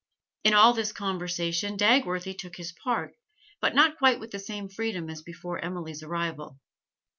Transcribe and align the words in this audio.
In 0.43 0.55
all 0.55 0.73
this 0.73 0.91
conversation 0.91 1.77
Dagworthy 1.77 2.35
took 2.35 2.55
his 2.55 2.71
part, 2.71 3.13
but 3.59 3.75
not 3.75 3.99
quite 3.99 4.19
with 4.19 4.31
the 4.31 4.39
same 4.39 4.67
freedom 4.67 5.11
as 5.11 5.21
before 5.21 5.63
Emily's 5.63 6.01
arrival. 6.01 6.59